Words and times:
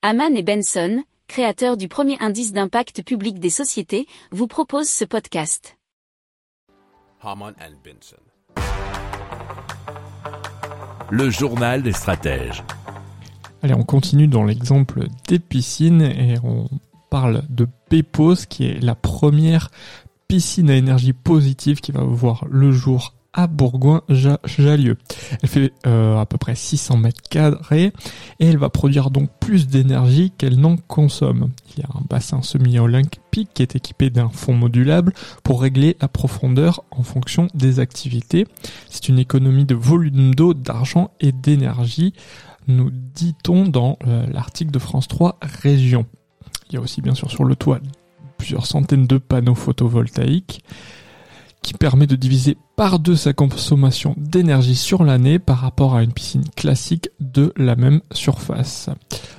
Haman 0.00 0.36
et 0.36 0.44
Benson, 0.44 1.02
créateurs 1.26 1.76
du 1.76 1.88
premier 1.88 2.16
indice 2.20 2.52
d'impact 2.52 3.02
public 3.02 3.40
des 3.40 3.50
sociétés, 3.50 4.06
vous 4.30 4.46
proposent 4.46 4.88
ce 4.88 5.04
podcast. 5.04 5.76
Haman 7.20 7.52
and 7.60 7.74
Benson. 7.82 8.22
Le 11.10 11.30
journal 11.30 11.82
des 11.82 11.90
stratèges. 11.90 12.62
Allez, 13.60 13.74
on 13.74 13.82
continue 13.82 14.28
dans 14.28 14.44
l'exemple 14.44 15.08
des 15.26 15.40
piscines 15.40 16.02
et 16.02 16.36
on 16.44 16.68
parle 17.10 17.42
de 17.48 17.66
Pepos 17.90 18.46
qui 18.48 18.66
est 18.66 18.80
la 18.80 18.94
première 18.94 19.68
piscine 20.28 20.70
à 20.70 20.76
énergie 20.76 21.12
positive 21.12 21.80
qui 21.80 21.90
va 21.90 22.04
voir 22.04 22.44
le 22.48 22.70
jour 22.70 23.14
à 23.38 23.46
Bourgoin-Jallieu. 23.46 24.96
Elle 25.40 25.48
fait 25.48 25.72
euh, 25.86 26.18
à 26.18 26.26
peu 26.26 26.38
près 26.38 26.56
600 26.56 26.96
mètres 26.96 27.22
carrés 27.30 27.92
et 28.40 28.46
elle 28.48 28.58
va 28.58 28.68
produire 28.68 29.10
donc 29.10 29.30
plus 29.38 29.68
d'énergie 29.68 30.32
qu'elle 30.36 30.58
n'en 30.58 30.76
consomme. 30.76 31.50
Il 31.70 31.80
y 31.80 31.84
a 31.84 31.88
un 31.94 32.02
bassin 32.10 32.42
semi-olympique 32.42 33.50
qui 33.54 33.62
est 33.62 33.76
équipé 33.76 34.10
d'un 34.10 34.28
fond 34.28 34.54
modulable 34.54 35.14
pour 35.44 35.62
régler 35.62 35.96
la 36.00 36.08
profondeur 36.08 36.82
en 36.90 37.04
fonction 37.04 37.46
des 37.54 37.78
activités. 37.78 38.44
C'est 38.90 39.08
une 39.08 39.20
économie 39.20 39.66
de 39.66 39.76
volume 39.76 40.34
d'eau, 40.34 40.52
d'argent 40.52 41.12
et 41.20 41.30
d'énergie, 41.30 42.14
nous 42.66 42.90
dit-on 42.90 43.66
dans 43.66 44.00
euh, 44.08 44.26
l'article 44.32 44.72
de 44.72 44.80
France 44.80 45.06
3 45.06 45.38
Région. 45.62 46.06
Il 46.70 46.74
y 46.74 46.76
a 46.76 46.80
aussi 46.80 47.02
bien 47.02 47.14
sûr 47.14 47.30
sur 47.30 47.44
le 47.44 47.54
toit 47.54 47.78
plusieurs 48.36 48.66
centaines 48.66 49.06
de 49.06 49.18
panneaux 49.18 49.54
photovoltaïques 49.54 50.64
qui 51.62 51.74
permet 51.74 52.06
de 52.06 52.16
diviser 52.16 52.56
par 52.76 52.98
deux 52.98 53.16
sa 53.16 53.32
consommation 53.32 54.14
d'énergie 54.16 54.76
sur 54.76 55.04
l'année 55.04 55.38
par 55.38 55.58
rapport 55.58 55.94
à 55.94 56.02
une 56.02 56.12
piscine 56.12 56.48
classique 56.56 57.10
de 57.20 57.52
la 57.56 57.76
même 57.76 58.00
surface. 58.12 58.90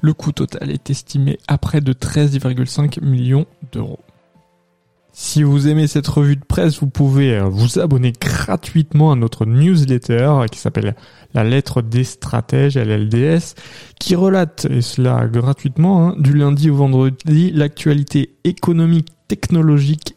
Le 0.00 0.14
coût 0.14 0.32
total 0.32 0.70
est 0.70 0.90
estimé 0.90 1.38
à 1.48 1.58
près 1.58 1.80
de 1.80 1.92
13,5 1.92 3.02
millions 3.02 3.46
d'euros. 3.72 4.00
Si 5.14 5.42
vous 5.42 5.68
aimez 5.68 5.88
cette 5.88 6.08
revue 6.08 6.36
de 6.36 6.44
presse, 6.44 6.80
vous 6.80 6.88
pouvez 6.88 7.34
euh, 7.34 7.44
vous 7.44 7.78
abonner 7.78 8.12
gratuitement 8.18 9.12
à 9.12 9.14
notre 9.14 9.44
newsletter 9.44 10.46
qui 10.50 10.58
s'appelle 10.58 10.96
La 11.34 11.44
lettre 11.44 11.82
des 11.82 12.04
stratèges, 12.04 12.78
LLDS, 12.78 13.54
qui 14.00 14.14
relate, 14.14 14.66
et 14.70 14.80
cela 14.80 15.26
gratuitement, 15.26 16.08
hein, 16.08 16.14
du 16.18 16.32
lundi 16.32 16.70
au 16.70 16.76
vendredi, 16.76 17.50
l'actualité 17.50 18.36
économique, 18.44 19.08
technologique 19.28 20.16